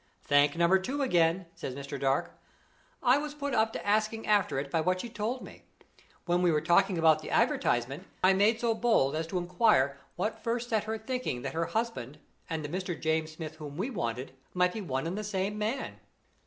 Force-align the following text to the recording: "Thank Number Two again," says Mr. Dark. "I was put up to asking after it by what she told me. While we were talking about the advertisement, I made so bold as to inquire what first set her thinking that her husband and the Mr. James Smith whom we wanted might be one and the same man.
"Thank 0.23 0.57
Number 0.57 0.79
Two 0.79 1.03
again," 1.03 1.45
says 1.53 1.75
Mr. 1.75 1.99
Dark. 1.99 2.35
"I 3.03 3.19
was 3.19 3.35
put 3.35 3.53
up 3.53 3.71
to 3.73 3.85
asking 3.85 4.25
after 4.25 4.57
it 4.57 4.71
by 4.71 4.81
what 4.81 4.99
she 4.99 5.09
told 5.11 5.43
me. 5.43 5.61
While 6.25 6.39
we 6.39 6.51
were 6.51 6.59
talking 6.59 6.97
about 6.97 7.21
the 7.21 7.29
advertisement, 7.29 8.07
I 8.23 8.33
made 8.33 8.59
so 8.59 8.73
bold 8.73 9.15
as 9.15 9.27
to 9.27 9.37
inquire 9.37 9.99
what 10.15 10.41
first 10.43 10.69
set 10.69 10.85
her 10.85 10.97
thinking 10.97 11.43
that 11.43 11.53
her 11.53 11.65
husband 11.65 12.17
and 12.49 12.65
the 12.65 12.69
Mr. 12.69 12.99
James 12.99 13.33
Smith 13.33 13.57
whom 13.57 13.77
we 13.77 13.91
wanted 13.91 14.31
might 14.55 14.73
be 14.73 14.81
one 14.81 15.05
and 15.05 15.15
the 15.15 15.23
same 15.23 15.55
man. 15.59 15.99